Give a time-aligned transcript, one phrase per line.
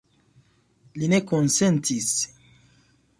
[1.01, 2.09] Li ne konsentis.